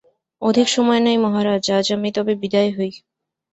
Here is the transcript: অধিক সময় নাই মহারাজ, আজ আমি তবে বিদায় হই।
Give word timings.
অধিক 0.41 0.67
সময় 0.69 1.01
নাই 1.01 1.17
মহারাজ, 1.17 1.65
আজ 1.71 1.87
আমি 1.95 2.09
তবে 2.17 2.33
বিদায় 2.41 2.71
হই। 2.77 2.91